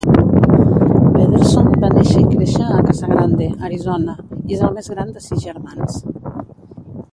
Pederson 1.17 1.67
va 1.83 1.91
néixer 1.97 2.23
i 2.23 2.31
créixer 2.31 2.65
a 2.77 2.81
Casa 2.87 3.11
Grande, 3.11 3.51
Arizona, 3.69 4.17
i 4.41 4.57
és 4.57 4.67
el 4.69 4.75
més 4.79 4.91
gran 4.95 5.15
de 5.19 5.25
sis 5.29 5.47
germans. 5.47 6.03